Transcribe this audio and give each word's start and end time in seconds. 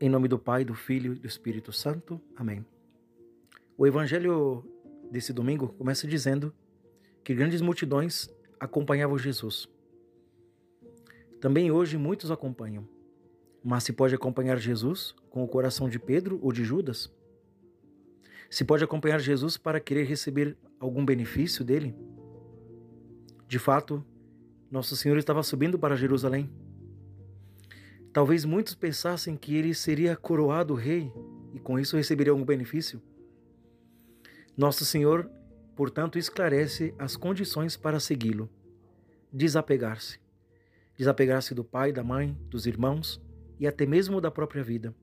Em 0.00 0.08
nome 0.08 0.28
do 0.28 0.38
Pai, 0.38 0.64
do 0.64 0.74
Filho 0.74 1.14
e 1.14 1.18
do 1.18 1.26
Espírito 1.26 1.72
Santo. 1.72 2.20
Amém. 2.36 2.64
O 3.76 3.84
evangelho 3.84 4.64
desse 5.10 5.32
domingo 5.32 5.74
começa 5.76 6.06
dizendo 6.06 6.54
que 7.24 7.34
grandes 7.34 7.60
multidões 7.60 8.30
acompanhavam 8.60 9.18
Jesus. 9.18 9.68
Também 11.40 11.72
hoje 11.72 11.98
muitos 11.98 12.30
acompanham. 12.30 12.88
Mas 13.64 13.82
se 13.82 13.92
pode 13.92 14.14
acompanhar 14.14 14.56
Jesus 14.56 15.16
com 15.30 15.42
o 15.42 15.48
coração 15.48 15.88
de 15.88 15.98
Pedro 15.98 16.38
ou 16.42 16.52
de 16.52 16.62
Judas? 16.62 17.12
Se 18.48 18.64
pode 18.64 18.84
acompanhar 18.84 19.18
Jesus 19.18 19.56
para 19.56 19.80
querer 19.80 20.04
receber 20.04 20.56
algum 20.78 21.04
benefício 21.04 21.64
dele? 21.64 21.92
De 23.48 23.58
fato, 23.58 24.04
nosso 24.70 24.94
Senhor 24.94 25.18
estava 25.18 25.42
subindo 25.42 25.76
para 25.76 25.96
Jerusalém 25.96 26.48
Talvez 28.12 28.44
muitos 28.44 28.74
pensassem 28.74 29.36
que 29.36 29.54
ele 29.54 29.74
seria 29.74 30.16
coroado 30.16 30.74
rei 30.74 31.12
e 31.52 31.60
com 31.60 31.78
isso 31.78 31.96
receberia 31.96 32.32
algum 32.32 32.44
benefício. 32.44 33.00
Nosso 34.56 34.84
Senhor, 34.84 35.30
portanto, 35.76 36.18
esclarece 36.18 36.94
as 36.98 37.16
condições 37.16 37.76
para 37.76 38.00
segui-lo. 38.00 38.48
Desapegar-se. 39.32 40.18
Desapegar-se 40.96 41.54
do 41.54 41.62
pai, 41.62 41.92
da 41.92 42.02
mãe, 42.02 42.36
dos 42.48 42.66
irmãos 42.66 43.22
e 43.60 43.66
até 43.66 43.86
mesmo 43.86 44.20
da 44.20 44.30
própria 44.30 44.64
vida. 44.64 44.94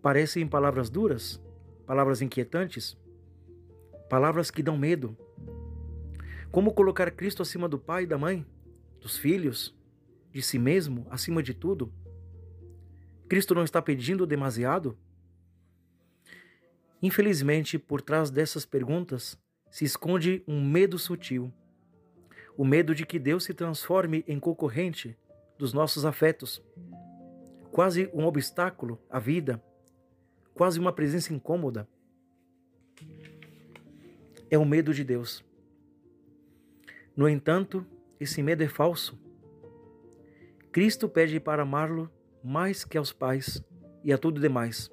Parecem 0.00 0.46
palavras 0.46 0.88
duras, 0.88 1.38
palavras 1.86 2.22
inquietantes, 2.22 2.96
palavras 4.08 4.50
que 4.50 4.62
dão 4.62 4.78
medo. 4.78 5.16
Como 6.50 6.72
colocar 6.72 7.10
Cristo 7.10 7.42
acima 7.42 7.68
do 7.68 7.78
pai 7.78 8.06
da 8.06 8.16
mãe, 8.16 8.46
dos 9.00 9.18
filhos, 9.18 9.76
de 10.32 10.42
si 10.42 10.58
mesmo 10.58 11.06
acima 11.10 11.42
de 11.42 11.54
tudo? 11.54 11.92
Cristo 13.28 13.54
não 13.54 13.64
está 13.64 13.80
pedindo 13.80 14.26
demasiado? 14.26 14.98
Infelizmente, 17.02 17.78
por 17.78 18.02
trás 18.02 18.30
dessas 18.30 18.66
perguntas 18.66 19.38
se 19.70 19.84
esconde 19.84 20.42
um 20.46 20.62
medo 20.62 20.98
sutil. 20.98 21.52
O 22.56 22.64
medo 22.64 22.94
de 22.94 23.06
que 23.06 23.18
Deus 23.18 23.44
se 23.44 23.54
transforme 23.54 24.24
em 24.26 24.38
concorrente 24.38 25.16
dos 25.56 25.72
nossos 25.72 26.04
afetos. 26.04 26.62
Quase 27.70 28.10
um 28.12 28.24
obstáculo 28.24 29.00
à 29.08 29.18
vida, 29.18 29.62
quase 30.52 30.80
uma 30.80 30.92
presença 30.92 31.32
incômoda. 31.32 31.88
É 34.50 34.58
o 34.58 34.64
medo 34.64 34.92
de 34.92 35.04
Deus. 35.04 35.44
No 37.16 37.28
entanto, 37.28 37.86
esse 38.18 38.42
medo 38.42 38.62
é 38.62 38.68
falso. 38.68 39.18
Cristo 40.72 41.08
pede 41.08 41.40
para 41.40 41.62
amá-lo 41.62 42.08
mais 42.44 42.84
que 42.84 42.96
aos 42.96 43.12
pais 43.12 43.62
e 44.04 44.12
a 44.12 44.18
tudo 44.18 44.40
demais, 44.40 44.90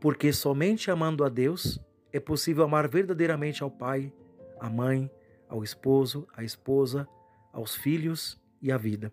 porque 0.00 0.32
somente 0.32 0.90
amando 0.90 1.24
a 1.24 1.28
Deus 1.28 1.80
é 2.12 2.18
possível 2.18 2.64
amar 2.64 2.88
verdadeiramente 2.88 3.62
ao 3.62 3.70
pai, 3.70 4.12
à 4.58 4.68
mãe, 4.68 5.10
ao 5.48 5.62
esposo, 5.62 6.26
à 6.36 6.42
esposa, 6.42 7.06
aos 7.52 7.76
filhos 7.76 8.40
e 8.60 8.72
à 8.72 8.76
vida. 8.76 9.12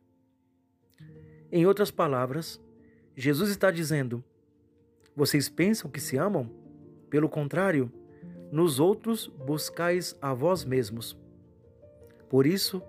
Em 1.51 1.67
outras 1.67 1.91
palavras, 1.91 2.59
Jesus 3.15 3.51
está 3.51 3.69
dizendo: 3.69 4.23
Vocês 5.15 5.47
pensam 5.47 5.89
que 5.89 6.01
se 6.01 6.17
amam? 6.17 6.49
Pelo 7.11 7.29
contrário, 7.29 7.91
nos 8.51 8.79
outros 8.79 9.27
buscais 9.27 10.17
a 10.19 10.33
vós 10.33 10.65
mesmos. 10.65 11.15
Por 12.27 12.47
isso, 12.47 12.81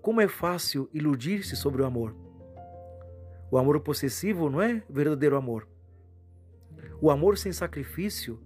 como 0.00 0.20
é 0.20 0.28
fácil 0.28 0.88
iludir-se 0.92 1.56
sobre 1.56 1.82
o 1.82 1.86
amor. 1.86 2.14
O 3.50 3.58
amor 3.58 3.80
possessivo 3.80 4.48
não 4.48 4.62
é 4.62 4.82
verdadeiro 4.88 5.36
amor. 5.36 5.66
O 7.00 7.10
amor 7.10 7.36
sem 7.36 7.52
sacrifício 7.52 8.38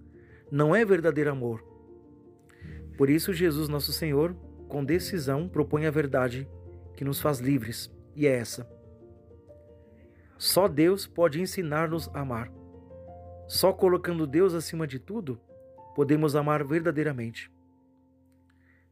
não 0.51 0.75
é 0.75 0.83
verdadeiro 0.83 1.31
amor. 1.31 1.63
Por 2.97 3.09
isso, 3.09 3.33
Jesus, 3.33 3.67
nosso 3.67 3.91
Senhor, 3.91 4.35
com 4.67 4.83
decisão, 4.83 5.47
propõe 5.47 5.85
a 5.85 5.91
verdade 5.91 6.47
que 6.95 7.03
nos 7.03 7.19
faz 7.19 7.39
livres, 7.39 7.91
e 8.15 8.25
é 8.25 8.35
essa. 8.35 8.67
Só 10.37 10.67
Deus 10.67 11.05
pode 11.05 11.41
ensinar-nos 11.41 12.09
a 12.13 12.21
amar. 12.21 12.51
Só 13.47 13.71
colocando 13.71 14.25
Deus 14.25 14.53
acima 14.53 14.87
de 14.87 14.97
tudo, 14.97 15.39
podemos 15.93 16.35
amar 16.35 16.63
verdadeiramente. 16.63 17.51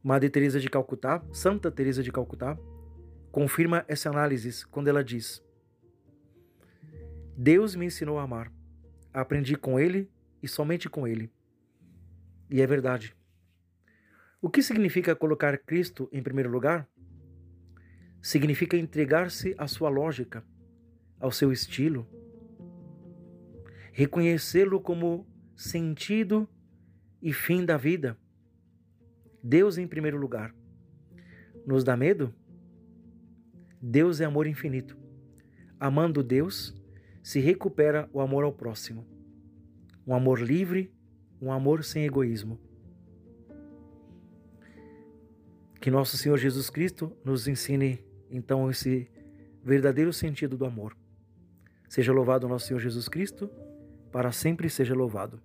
Madre 0.04 0.30
Teresa 0.30 0.60
de 0.60 0.70
Calcutá, 0.70 1.24
Santa 1.32 1.72
Teresa 1.72 2.04
de 2.04 2.12
Calcutá, 2.12 2.60
confirma 3.32 3.86
essa 3.88 4.10
análise 4.10 4.68
quando 4.68 4.90
ela 4.90 5.02
diz: 5.02 5.42
Deus 7.38 7.74
me 7.74 7.86
ensinou 7.86 8.20
a 8.20 8.24
amar. 8.24 8.52
Aprendi 9.14 9.56
com 9.56 9.80
ele 9.80 10.12
e 10.42 10.48
somente 10.48 10.90
com 10.90 11.08
ele. 11.08 11.32
E 12.50 12.62
é 12.62 12.68
verdade. 12.68 13.16
O 14.42 14.50
que 14.50 14.62
significa 14.62 15.16
colocar 15.16 15.58
Cristo 15.60 16.10
em 16.12 16.22
primeiro 16.22 16.50
lugar? 16.50 16.86
Significa 18.22 18.76
entregar-se 18.76 19.56
à 19.58 19.68
sua 19.68 19.88
lógica, 19.88 20.44
ao 21.18 21.32
seu 21.32 21.50
estilo, 21.50 22.06
reconhecê-lo 23.94 24.82
como 24.82 25.26
sentido 25.56 26.50
e 27.22 27.32
fim 27.32 27.64
da 27.64 27.78
vida 27.78 28.18
Deus 29.44 29.78
em 29.78 29.86
primeiro 29.86 30.18
lugar. 30.18 30.56
Nos 31.66 31.84
dá 31.84 31.98
medo? 31.98 32.34
Deus 33.82 34.22
é 34.22 34.26
amor 34.26 34.48
infinito. 34.48 34.98
Amando 35.78 36.24
Deus, 36.24 36.74
se 37.22 37.42
recupera 37.42 38.10
o 38.14 38.22
amor 38.22 38.46
ao 38.46 38.54
próximo. 38.54 39.06
Um 40.08 40.16
amor 40.16 40.40
livre, 40.40 40.94
um 41.42 41.52
amor 41.52 41.84
sem 41.84 42.06
egoísmo. 42.06 42.58
Que 45.82 45.92
nosso 45.92 46.16
Senhor 46.16 46.38
Jesus 46.38 46.70
Cristo 46.70 47.12
nos 47.26 47.46
ensine 47.46 48.00
então 48.32 48.70
esse 48.70 49.12
verdadeiro 49.62 50.14
sentido 50.14 50.58
do 50.58 50.66
amor. 50.66 50.96
Seja 51.90 52.14
louvado 52.14 52.48
nosso 52.48 52.68
Senhor 52.68 52.80
Jesus 52.80 53.10
Cristo, 53.10 53.50
para 54.10 54.32
sempre 54.32 54.70
seja 54.70 54.96
louvado. 54.96 55.42